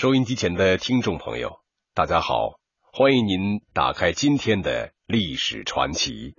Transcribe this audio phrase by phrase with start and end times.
[0.00, 1.58] 收音机前的听众朋友，
[1.92, 2.60] 大家好，
[2.92, 6.36] 欢迎您打开今天的历史传奇。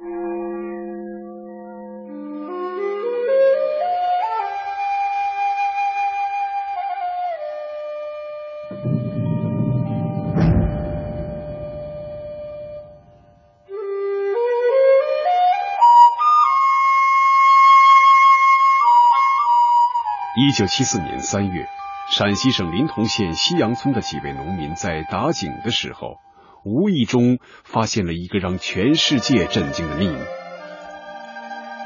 [20.38, 21.68] 一九七四年三月，
[22.12, 26.18] 陕西省临潼县西阳村的几位农民在打井的时候，
[26.66, 30.18] 无意中发现了一个让全世界震惊的秘密。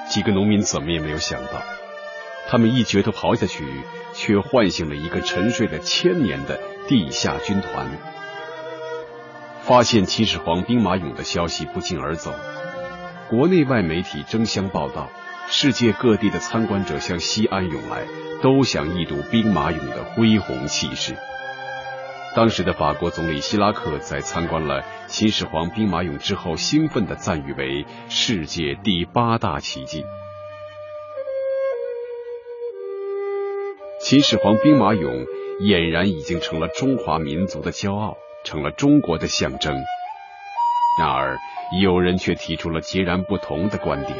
[0.07, 1.61] 几个农民怎么也没有想到，
[2.47, 3.65] 他们一镢头刨下去，
[4.13, 7.89] 却唤醒了一个沉睡了千年的地下军团。
[9.61, 12.33] 发现秦始皇兵马俑的消息不胫而走，
[13.29, 15.09] 国内外媒体争相报道。
[15.49, 18.05] 世界各地的参观者向西安涌来，
[18.41, 21.15] 都想一睹兵马俑的恢宏气势。
[22.35, 30.03] 当时的法国总理希拉克在参观了秦始皇兵马俑之后，兴奋地赞誉为世界第八大奇迹。
[34.01, 35.27] 秦始皇兵马俑
[35.61, 39.75] 俨然已经成了中华民族的骄傲，成了中国的象征。
[40.99, 41.37] 然而，
[41.81, 44.17] 有人却提出了截然不同的观点。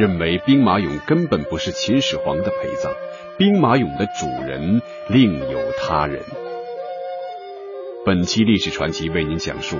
[0.00, 2.90] 认为兵马俑根本不是秦始皇的陪葬，
[3.36, 6.22] 兵马俑的主人另有他人。
[8.06, 9.76] 本期历史传奇为您讲述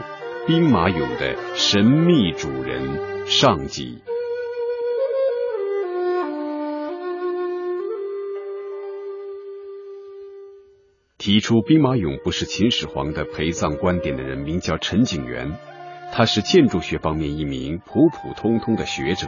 [0.47, 4.03] 兵马俑的神秘主人上集。
[11.17, 15.51] 提出兵马俑不是秦始皇的陪葬观点的人名叫陈景元，
[16.12, 19.27] 他是建筑学方面一名普普通通的学者。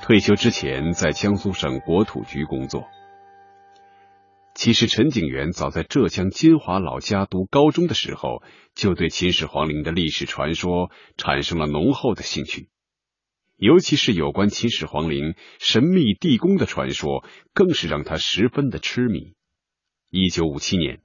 [0.00, 2.88] 退休之前，在江苏省国土局工作。
[4.54, 8.42] 其实，陈景元早在浙江金华老家读高中的时候，
[8.74, 12.68] 就对秦始皇陵的历史传说产生了浓厚的兴趣，
[13.56, 19.34] 尤其是有关秦始皇陵神秘地宫的传说，更是让他十分的痴迷。
[20.10, 21.02] 一九五七年，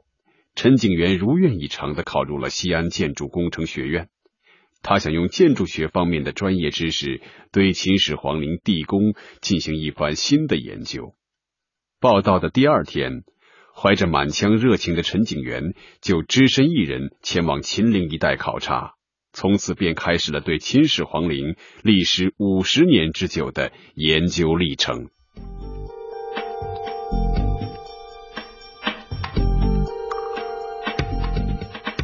[0.55, 4.07] 陈景元如愿以偿的考入了西安建筑工程学院。
[4.83, 7.21] 他想用建筑学方面的专业知识，
[7.53, 11.15] 对秦始皇陵地宫进行一番新的研究。
[12.01, 13.23] 报道的第二天，
[13.73, 18.95] 怀着满腔热情的陈景元就只身一人前往秦陵一带考察，
[19.31, 25.07] 从此便开始了对秦始皇陵历时五十年之久的研究历程。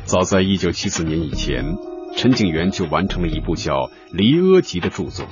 [0.05, 1.98] 早在一九七四年以前。
[2.19, 3.73] 陈景元就完成了一部叫
[4.11, 5.25] 《离阿集》的著作，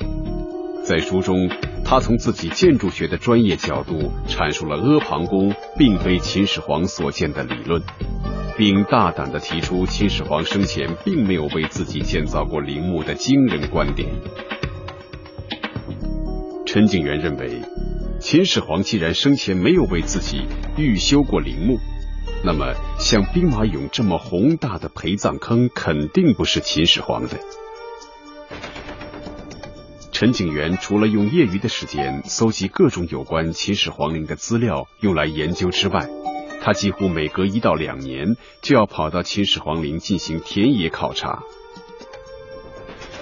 [0.86, 1.50] 在书中，
[1.84, 7.84] 他从自己建筑学的专业角度阐述了阿房宫并非秦始皇所建的理论，
[8.56, 14.08] 并大胆的提出秦始皇生前并没有为自己建造过陵墓的惊人观点。
[16.66, 17.64] 陈景元认为，
[18.22, 20.46] 秦始皇既然生前没有为自己
[20.78, 21.78] 预修过陵墓。
[22.44, 27.38] 那么，像兵马俑这么宏大的陪葬坑，肯定不是秦始皇的。
[30.12, 36.10] 陈景元除了用业余的时间搜集各种有关秦始皇陵的资料用来研究之外，
[36.62, 41.44] 他几乎每隔一到两年就要跑到秦始皇陵进行田野考察。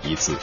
[0.03, 0.35] 一次，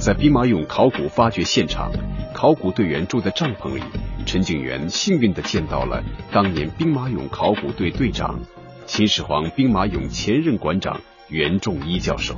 [0.00, 1.92] 在兵马俑考古发掘现场，
[2.34, 3.82] 考古队员住在帐篷里。
[4.30, 8.38] 陈景元幸运的见到了当年兵马俑考古队队长、
[8.86, 12.36] 秦始皇兵马俑前任馆长袁仲一教授。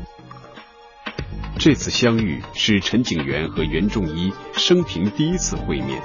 [1.59, 6.01] 这次相遇是陈景元和袁仲一生平第一次会面。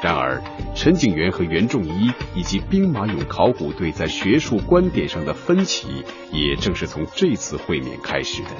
[0.00, 0.40] 然而，
[0.76, 8.50] 陈景元和袁仲一以及兵马俑考古队在学术观点上的分歧，也正是从这次会面开始的。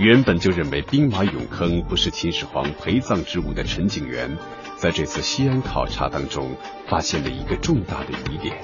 [0.00, 4.34] 原本就认为兵马俑坑不是秦始皇陪葬之物的陈景元，
[4.74, 6.56] 在这次西安考察当中
[6.88, 8.56] 发现了一个重大的疑点。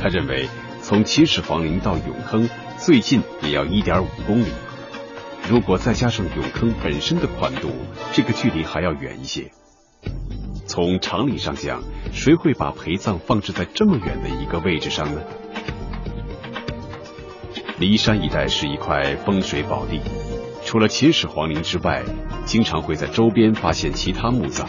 [0.00, 0.48] 他认为，
[0.80, 4.46] 从秦始皇陵到俑坑最近也要一点五公里，
[5.48, 7.72] 如果再加上俑坑本身的宽度，
[8.12, 9.50] 这个距离还要远一些。
[10.64, 11.82] 从常理上讲，
[12.12, 15.20] 谁会把陪葬放置在这么远的一个位置上呢？
[17.80, 20.02] 骊山一带是一块风水宝地，
[20.70, 22.04] 除了秦始皇陵之外，
[22.44, 24.68] 经常会在周边发现其他墓葬，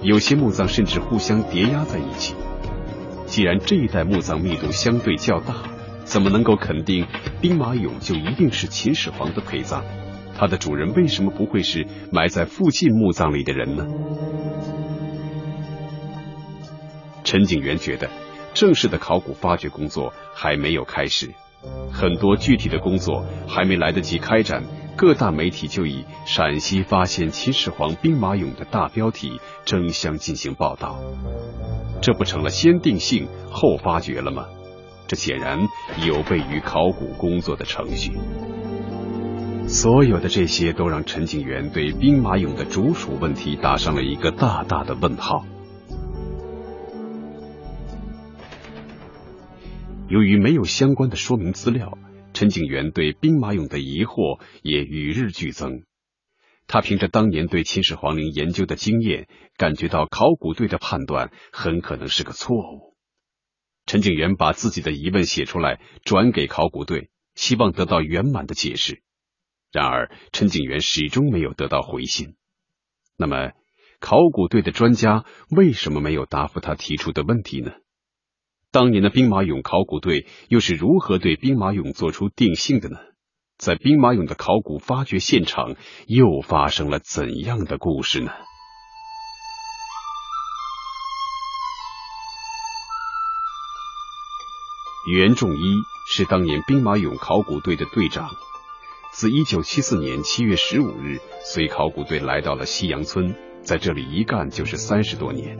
[0.00, 2.34] 有些墓葬甚至互相叠压在一起。
[3.26, 5.54] 既然这一带墓葬密度相对较大，
[6.04, 7.06] 怎么能够肯定
[7.42, 9.82] 兵马俑就一定是秦始皇的陪葬？
[10.34, 13.84] 它的主人为什么不会是埋在附近墓葬里的人呢？
[17.22, 18.08] 陈景元觉得。
[18.54, 21.34] 正式的考古发掘工作还没有开始，
[21.92, 24.64] 很多具体的工作还没来得及开展，
[24.98, 30.98] 各大媒体就以“陕西发现秦始皇兵马俑”的大标题争相进行报道，
[32.02, 34.46] 这不成了先定性后发掘了吗？
[35.06, 35.60] 这显然
[36.04, 38.18] 有悖于考古工作的程序。
[39.68, 45.44] 所有的这些都让陈景元对兵马俑的主属问题打上了一个大大的问号。
[50.08, 51.96] 由于没有相关的说明资料，
[52.38, 55.82] 陈景元对兵马俑的疑惑也与日俱增。
[56.68, 59.26] 他凭着当年对秦始皇陵研究的经验，
[59.56, 62.94] 感觉到考古队的判断很可能是个错误。
[63.86, 69.02] 陈景元把自己的疑问写出来，转给考古队，希望得到圆满的解释。
[69.72, 72.36] 然而，陈景元始终没有得到回信。
[73.16, 73.50] 那么，
[73.98, 77.72] 考古队的专家为什么没有答复他提出的问题呢？
[78.70, 82.98] 当年的兵马俑考古队又是如何对兵马俑做出定性的呢？
[83.56, 85.74] 在兵马俑的考古发掘现场
[86.06, 88.30] 又发生了怎样的故事呢？
[95.10, 95.76] 袁仲一
[96.06, 98.28] 是当年兵马俑考古队的队长。
[99.12, 105.56] 自一九七四年七月十五日，随考古队来到了西洋村，在这里一干就是三十多年。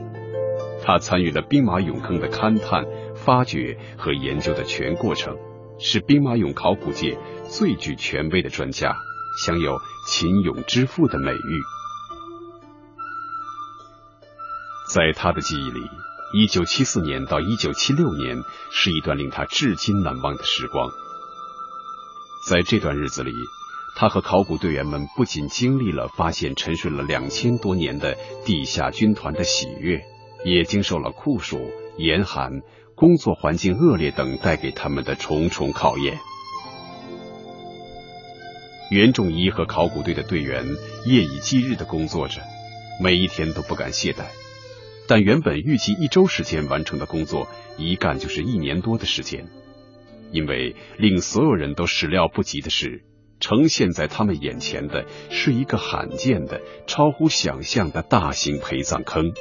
[0.81, 2.85] 他参与了兵马俑坑的勘探、
[3.25, 5.37] 发掘和研究的全过程，
[5.79, 7.17] 是兵马俑考古界
[7.49, 8.95] 最具权威的专家，
[9.43, 9.77] 享有
[10.07, 11.61] “秦俑之父”的美誉。
[14.93, 15.81] 在他的记忆里，
[16.33, 18.37] 一九七四年到一九七六年
[18.71, 20.89] 是一段令他至今难忘的时光。
[22.47, 23.31] 在这段日子里，
[23.95, 28.15] 他和考古队员们不仅经历了发现沉睡了两千多年的
[28.45, 30.01] 地下军团的喜悦，
[30.43, 31.59] 也经受了酷暑、
[31.97, 32.61] 严寒、
[32.99, 36.19] 工作环境恶劣等带给他们的重重考验。
[38.91, 40.65] 袁仲一和考古队的队员
[41.05, 42.41] 夜以继日的工作着，
[43.01, 44.25] 每一天都不敢懈怠。
[45.07, 47.47] 但原本预计一周时间完成的工作，
[47.77, 49.47] 一干就是一年多的时间。
[50.33, 53.05] 因为令所有人都始料不及的是，
[53.39, 59.31] 呈现在他们眼前的是一个罕见的、超乎想象的大型陪葬坑。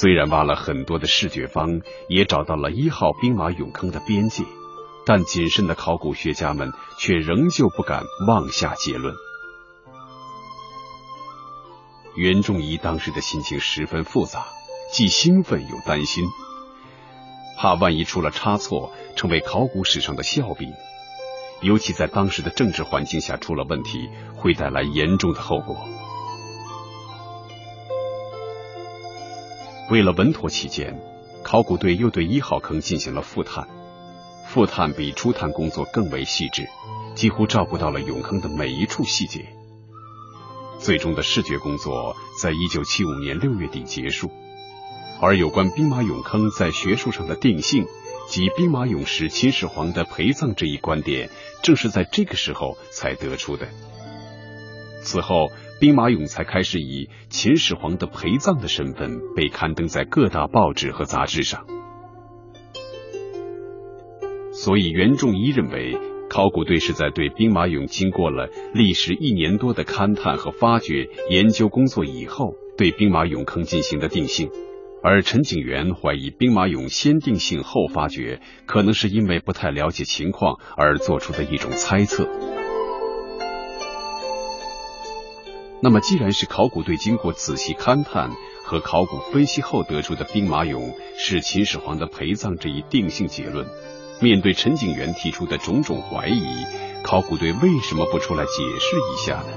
[0.00, 4.44] 虽然挖了很多的视觉方，也找到了一号兵马俑坑的边界，
[5.04, 9.12] 但谨慎的考古学家们却仍旧不敢妄下结论。
[12.14, 14.46] 袁仲仪当时的心情十分复杂。
[14.92, 16.24] 既兴奋又担心，
[17.58, 20.72] 怕万一出了差错，成为考古史上的笑柄。
[21.60, 25.76] 尤其在当时的政治环境下出了问题，会带来严重的后果。
[29.90, 31.00] 为了稳妥起见，
[31.42, 33.66] 考古队又对一号坑进行了复探。
[34.46, 36.66] 复探比初探工作更为细致，
[37.14, 39.46] 几乎照顾到了俑坑的每一处细节。
[40.78, 44.30] 最终的视觉工作在一九七五年六月底结束。
[45.20, 47.84] 而有关兵马俑坑在学术上的定性
[48.28, 51.28] 及兵马俑是秦始皇的陪葬这一观点，
[51.62, 53.66] 正是在这个时候才得出的。
[55.02, 55.48] 此后，
[55.80, 61.64] 兵马俑才开始以秦始皇的陪葬的身份被刊登在各大报纸和杂志上。
[64.52, 65.96] 所以，袁仲一认为，
[66.28, 74.50] 考古队是在对兵马俑经过了历时一年多的勘探和发掘研究工作以后，对兵马俑坑进行的定性。
[75.00, 82.28] 而陈景元怀疑兵马俑先定性后发掘，可能是因为不太了解情况而做出的一种猜测。
[85.80, 88.30] 那么，既然是考古队经过仔细勘探
[88.64, 93.66] 和考古分析后得出的兵马俑是秦始皇的陪葬这一定性结论，
[94.20, 96.64] 面对陈景元提出的种种怀疑，
[97.04, 99.52] 考古队为什么不出来解释一下呢？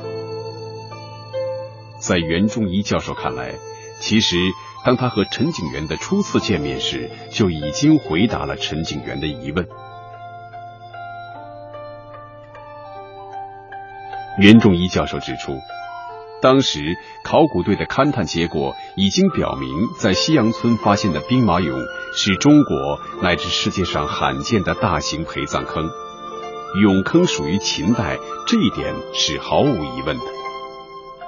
[2.00, 3.56] 在袁仲一教授看来，
[4.00, 4.38] 其实。
[4.84, 9.68] 当他和陈景元的初次见面时，就已经回答了陈景元的疑问。
[14.40, 15.56] 袁仲一教授指出，
[16.42, 19.70] 当时考古队的勘探结果已经表明，
[20.00, 21.74] 在西洋村发现的兵马俑
[22.16, 25.88] 是中国乃至世界上罕见的大型陪葬坑，
[26.84, 28.18] 俑坑属于秦代，
[28.48, 30.24] 这一点是毫无疑问的。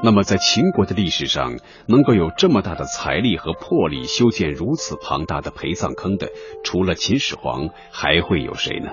[0.05, 6.27] 那么，在秦国的历史上，能够有这么大的财力和魄力修建如此庞大的陪葬坑的，
[6.65, 8.89] 除了秦始皇，还会有谁呢？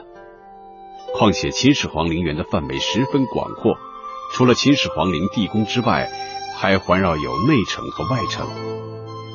[1.13, 3.77] 况且，秦始皇陵园的范围十分广阔，
[4.33, 6.11] 除了秦始皇陵地宫之外，
[6.57, 8.47] 还环绕有内城和外城。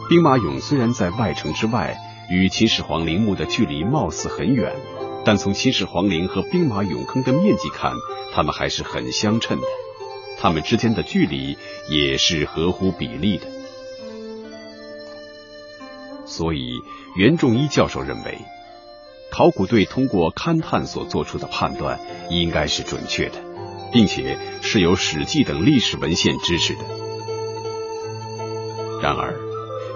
[0.09, 1.97] 兵马俑虽然在外城之外，
[2.29, 4.73] 与秦始皇陵墓的距离貌似很远，
[5.23, 7.93] 但从秦始皇陵和兵马俑坑的面积看，
[8.33, 9.67] 它们还是很相称的。
[10.39, 11.57] 它们之间的距离
[11.89, 13.47] 也是合乎比例的。
[16.25, 16.81] 所以，
[17.15, 18.39] 袁仲一教授认为，
[19.31, 21.99] 考古队通过勘探所做出的判断
[22.29, 23.35] 应该是准确的，
[23.95, 26.81] 并且是有《史记》等历史文献支持的。
[29.01, 29.33] 然而，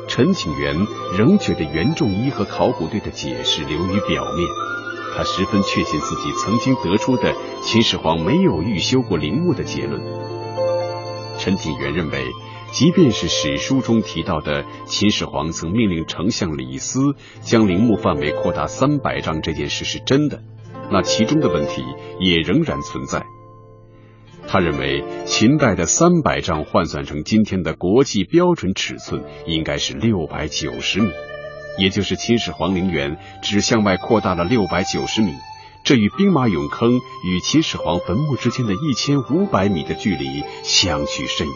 [0.08, 0.88] 陈景元
[1.18, 4.48] 仍觉得袁仲一和考古队的解释流于表面。
[5.18, 10.01] 他十分确信自己曾经得出的秦始皇没有预修过陵墓的结论。
[11.38, 12.24] 陈景元认为，
[12.72, 17.01] 即便是史书中提到的秦始皇曾命令丞相李斯
[17.41, 20.41] 将陵墓范围扩大三百丈这件事是真的，
[20.89, 21.84] 那其中的问题
[22.22, 23.25] 也仍然存在。
[24.51, 31.12] 他认为，秦代的三百丈换算成今天的国际标准尺寸，应该是六百九十米，
[31.77, 35.32] 也就是秦始皇陵园只向外扩大了六百九十米，
[35.84, 41.56] 这与兵马俑坑与秦始皇坟墓之间的一千五百米的距离相去甚远。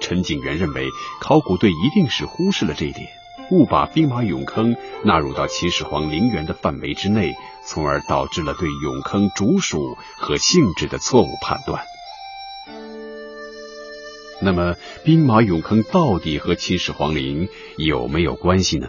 [0.00, 0.88] 陈景元认为，
[1.20, 3.06] 考古队一定是忽视了这一点。
[3.50, 7.34] 误把兵马俑坑纳入到秦始皇陵园的范围之内，
[7.66, 11.82] 从而导致了对俑坑主属和性质的错误判断。
[14.42, 14.74] 那么，
[15.04, 18.88] 兵马俑坑到底和秦始皇陵有没有关系呢？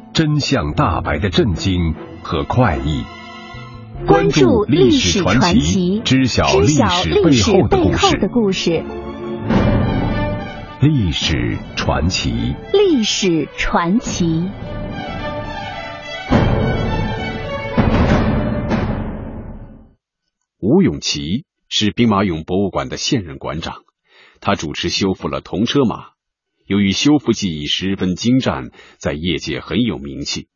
[0.13, 3.03] 真相大白的震惊和快意。
[4.05, 7.09] 关注历史传奇，知晓历史
[7.69, 8.83] 背后的故事。
[10.81, 14.49] 历史传奇，历史传奇。
[20.59, 23.75] 吴永琪是兵马俑博物馆的现任馆长，
[24.41, 26.09] 他主持修复了铜车马。
[26.71, 30.47] 由于修复技艺十分精湛，在业界很有名气。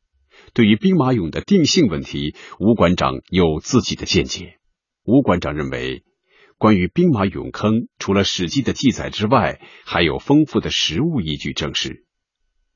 [0.54, 4.56] 对于兵马俑的定性问题，吴馆长有自己的见解。
[5.04, 6.06] 吴馆长认为，
[6.58, 12.06] 关于兵马俑坑，除了《史记》的记载之外，还有丰富的实物依据证实。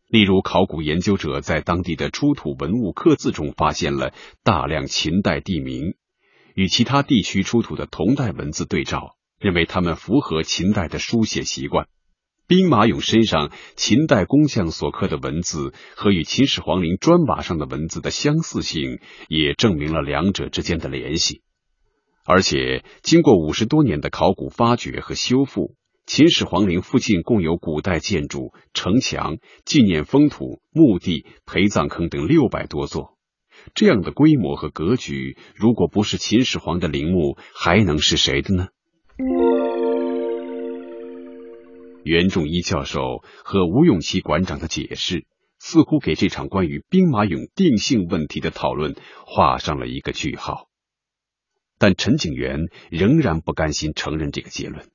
[0.09, 5.93] 例如，考古研究者在当地的出土文物刻字中发现了大量秦代地名，
[6.55, 11.87] 与其他地区出土的同代文字对照，认为它们符合秦代的书写习惯。
[12.49, 21.43] 兵马俑身上秦代工匠所刻的文字和与秦始皇陵砖瓦上的文字的相似性，也证明了两者之间的联系。
[22.25, 25.75] 而且，经过五十多年的考古发掘和修复，
[26.07, 33.15] 秦始皇陵附近共有古代建筑、城墙、纪念封土、墓地、陪葬坑等六百多座。
[33.75, 38.69] 这样的规模和格局，如果不是秦始皇的陵墓，还能是谁的呢？
[42.09, 45.27] 袁仲一教授和吴永琪馆长的解释，
[45.59, 48.95] 似乎给这场关于兵马俑定性问题的讨论
[49.27, 50.69] 画上了一个句号。
[51.77, 54.87] 但陈景元仍然不甘心承认这个结论，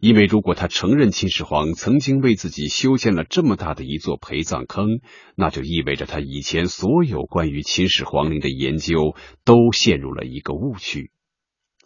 [0.00, 4.98] 因为如果他承认秦始皇曾经为自己修建了这么大的一座陪葬坑，
[5.36, 11.12] 那就意味着他以前所有关于秦始皇陵的研究都陷入了一个误区。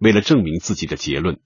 [0.00, 1.38] 为了证明自己的结论。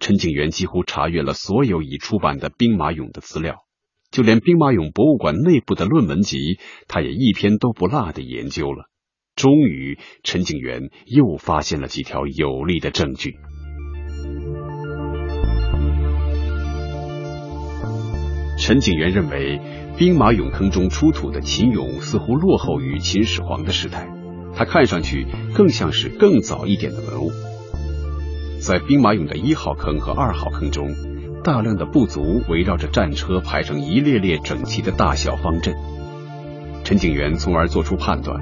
[0.00, 3.64] 陈景元几乎查阅了所有已出版的兵马俑的资料，
[4.10, 8.84] 就连兵马俑博物馆内部的论文集，他也一篇都不落的研究了。
[9.34, 13.34] 终于，陈景元又发现了几条有力的证据。
[18.58, 19.60] 陈景元认为，
[19.96, 24.08] 兵马俑坑中出土的秦俑似乎落后于秦始皇的时代，
[24.54, 27.30] 它看上去更像是更早一点的文物。
[28.60, 30.94] 在兵马俑的一号坑和二号坑中，
[31.44, 35.74] 大量的部族围绕着战车排成一列列整齐的大小方阵。
[36.84, 38.40] 陈景元从而做出判断：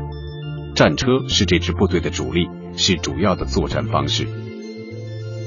[0.75, 4.26] 战车是这支部队的主力，是主要的作战方式。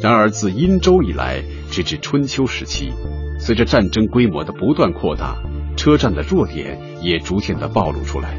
[0.02, 2.92] 然而，自殷周以来，直至春秋时期，
[3.40, 5.36] 随着战争规模的不断扩大，
[5.76, 8.38] 车站的弱点也逐渐的暴露出来。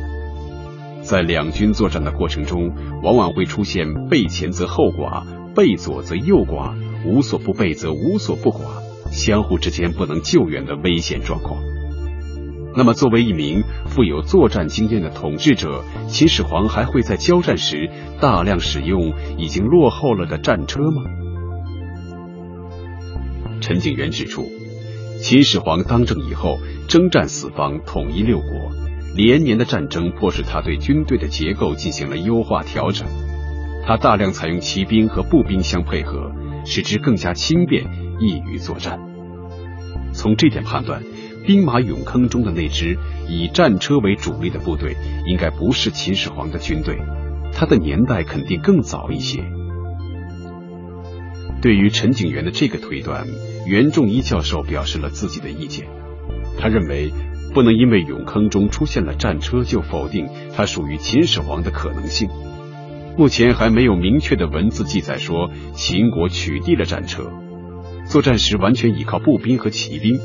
[1.03, 2.73] 在两军作战的过程中，
[3.03, 11.61] 往往会出现背前则后寡、背左则右寡、无所不备则无所不寡，相互之间不能救援的危险状况。
[12.77, 17.91] 那么，作为一名富有作战经验的统治者，秦始皇还会在交战时
[18.21, 21.03] 大量使用已经落后了的战车吗？
[23.61, 24.49] 陈景元指出，
[25.21, 28.49] 秦始皇当政以后，征战四方，统一六国，
[29.17, 33.09] 连年的战争迫使他对军队的结构进行了优化调整。
[33.87, 36.33] 他大量采用骑兵和步兵相配合，
[36.65, 37.85] 使之更加轻便，
[38.21, 38.99] 易于作战。
[40.13, 41.03] 从这点判断。
[41.47, 44.95] 兵马俑坑中的那支以战车为主力的部队，
[45.27, 46.99] 应该不是秦始皇的军队，
[47.53, 49.43] 它的年代肯定更早一些。
[51.63, 53.27] 对于陈景元的这个推断，
[53.67, 55.89] 袁仲一教授表示了自己的意见。
[56.59, 57.11] 他认为，
[57.55, 62.29] 不能因为俑坑中出现了战车就否定它属于秦始皇的可能性。
[63.17, 67.31] 目前还没有明确的文字记载说秦国取缔了战车，
[68.07, 70.19] 作战时完全依靠步兵和骑兵。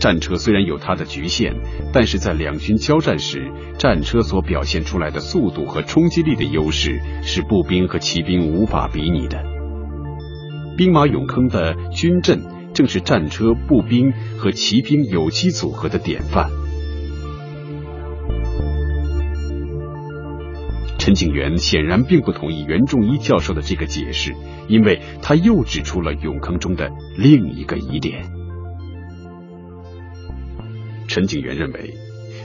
[0.00, 1.54] 战车虽然有它的局限，
[1.92, 9.44] 但是在两军交战时，战车所表现出来的速度和冲击力的优势是步兵和骑兵无法比拟的。
[10.78, 12.40] 兵马俑坑的军阵
[12.72, 16.48] 正是战车、步兵和骑兵有机组合的典范。
[21.00, 24.34] 陈景元显然并不同意袁仲一教授的这个解释，
[24.68, 28.30] 因为他又指出了俑坑中的另一个疑点。
[31.08, 31.94] 陈景元认为，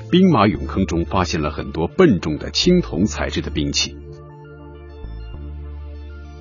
[0.09, 3.97] 兵马俑坑中发现了很多笨重的青铜材质的兵器。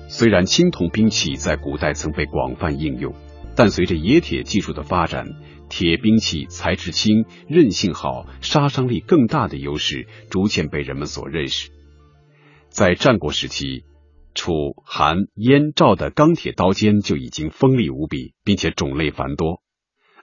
[0.07, 3.13] 虽然青铜兵器在古代曾被广泛应用，
[3.57, 5.27] 但随着冶铁技术的发展，
[5.67, 11.71] 铁兵器材质轻、韧性好、杀伤力更大的优势逐渐被人们所认识。
[12.75, 13.85] 在战国时期，
[14.33, 14.51] 楚、
[14.85, 19.61] 韩、燕、赵的钢铁刀尖就已经锋利无比，并且种类繁多。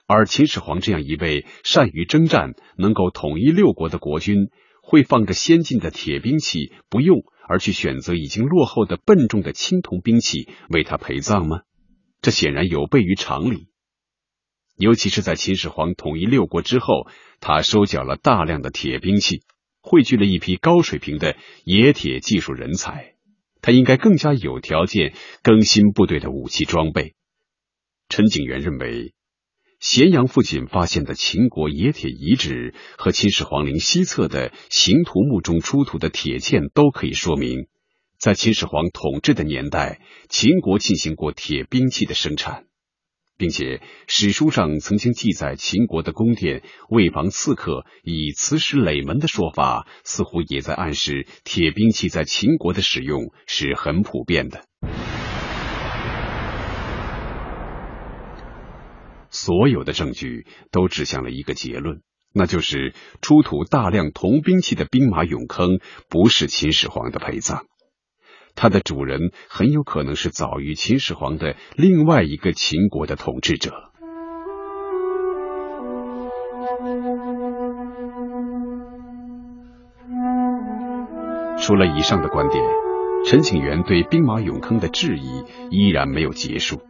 [0.05, 4.51] 而秦始皇这样一位善于征战、能够统一六国的国君，
[4.83, 11.61] 会放着先进的铁兵器不用，而去选择已经落后的笨重的青铜兵器为他陪葬吗？
[12.21, 13.69] 这显然有悖于常理。
[14.77, 17.07] 尤其是在秦始皇统一六国之后，
[17.39, 19.41] 他收缴了大量的铁兵器，
[19.83, 23.13] 汇聚了一批高水平的冶铁技术人才，
[23.61, 27.13] 他应该更加有条件更新部队的武器装备。
[28.09, 29.13] 陈景元认为。
[29.79, 37.67] 咸阳附近发现的秦国冶铁遗址和秦始皇陵西侧的形图墓中出土的铁剑都可以说明，
[38.17, 42.63] 在秦始皇统治的年代，秦国进行过铁兵器的生产，
[43.43, 54.63] 并且史书上曾经记载秦国的宫殿为防刺客以磁石垒门的说法，似乎也在暗示铁兵器在秦国的使用是很普遍的。
[59.29, 62.01] 所有的证据都指向了一个结论，
[62.33, 67.65] 那就是出土大量铜兵器的兵马俑坑不是秦始皇的陪葬，
[68.55, 73.71] 它的主人很有可能是早于秦始皇的另外一个秦国的统治者。
[81.59, 82.63] 除了以上的观点，
[83.25, 86.81] 陈景元对兵马俑坑的质疑依然没有结束。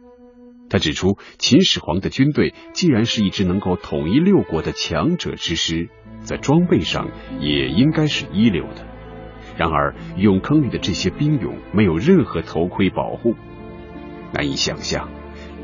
[0.68, 5.88] 他指出，秦始皇的军队既然是一支能够统一六国的强者之师，
[6.20, 8.93] 在装备上也应该是一流的。
[9.56, 13.34] 然而，俑坑里的这些兵俑没有任何头盔保护，
[14.32, 15.08] 难以想象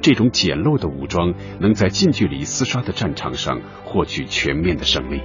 [0.01, 5.21] 这种简陋的武装能在近距离厮杀的战场上获取全面的胜利。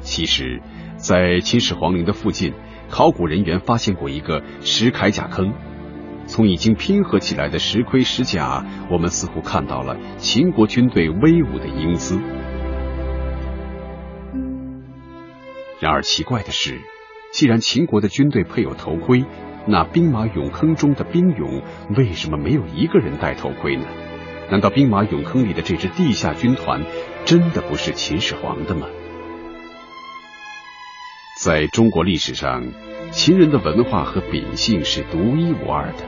[0.00, 0.60] 其实，
[0.96, 2.54] 在秦始皇陵的附近，
[2.88, 5.52] 考古人员发现过一个石铠甲坑。
[6.26, 12.18] 从已经拼合起来的石盔石甲，我们似乎看到了秦国军队威武的英姿。
[15.80, 16.78] 然而奇怪的是，
[17.32, 19.24] 既然秦国的军队配有头盔，
[19.66, 21.62] 那兵马俑坑中的兵俑
[21.96, 23.86] 为什么没有一个人戴头盔呢？
[24.50, 26.84] 难道兵马俑坑里的这支地下军团
[27.24, 28.86] 真的不是秦始皇的吗？
[31.42, 32.62] 在中国历史上，
[33.10, 36.04] 秦人的文化和秉性是独一无二的。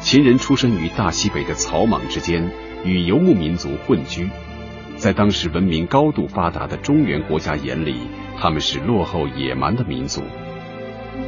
[0.00, 2.50] 秦人出生于大西北的草莽之间，
[2.84, 4.28] 与游牧民族混居，
[5.02, 7.96] 在当时文明高度发达的中原国家眼里，
[8.38, 10.22] 他们是落后野蛮的民族。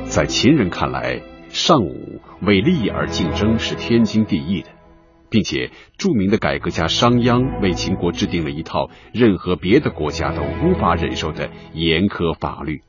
[0.05, 4.69] 在秦人看来，尚武为利益而竞争是天经地义的。
[5.29, 12.83] 并且著名的改革家商鞅为秦国制定了一套任何别的国家都无法忍受的严苛法律。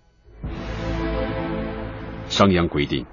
[2.27, 3.07] 商鞅规定，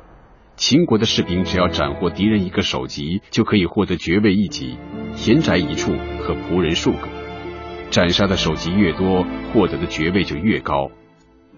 [0.56, 4.76] 秦国的士兵只要斩获敌人一个首级，就可以获得爵位一级、
[5.16, 7.21] 田宅一处和仆人数个。
[7.92, 10.90] 斩杀的首级越多，获得的爵位就越高。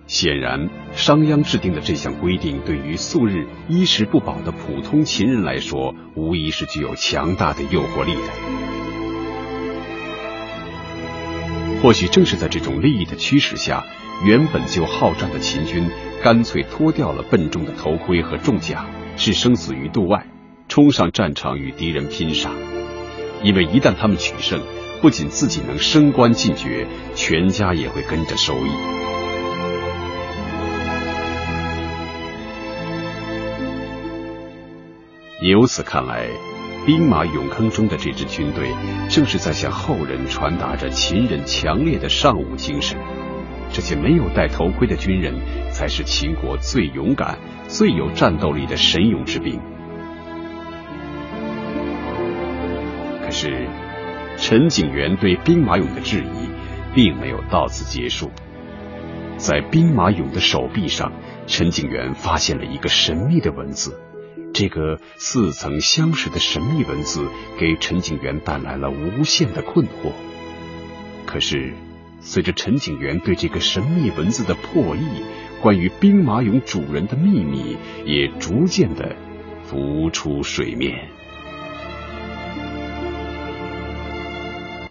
[0.08, 8.20] 显然，商鞅制定的这项规定，对于素日衣食不保的普通秦人来说，无疑是具有强大的诱惑力的。
[11.80, 13.84] 或许正是在这种利益的驱使下，
[14.26, 15.88] 原本就好战的秦军，
[16.20, 20.26] 干脆脱掉了笨重的头盔和重甲，置生死于度外，
[20.66, 22.50] 冲上战场与敌人拼杀。
[23.44, 24.60] 因为一旦他们取胜，
[25.04, 28.70] 不仅自己能升官进爵，全家也会跟着受益。
[35.42, 36.26] 由此看来，
[36.86, 38.70] 兵马俑坑中的这支军队，
[39.10, 42.98] 正是在向后人传达着秦人强烈的尚武精神。
[43.70, 45.34] 这些没有戴头盔的军人，
[45.70, 47.38] 才是秦国最勇敢、
[47.68, 49.60] 最有战斗力的神勇之兵。
[53.22, 53.68] 可是，
[54.36, 56.48] 陈景元对兵马俑的质疑，
[56.94, 58.30] 并没有到此结束。
[59.36, 61.12] 在兵马俑的手臂上，
[61.46, 63.98] 陈景元发现了一个神秘的文字。
[64.52, 67.26] 这个似曾相识的神秘文字
[67.58, 70.12] 给陈景元带来了无限的困惑。
[71.26, 71.72] 可是，
[72.20, 75.24] 随着陈景元对这个神秘文字的破译，
[75.60, 79.16] 关于兵马俑主人的秘密也逐渐的
[79.64, 81.08] 浮出水面。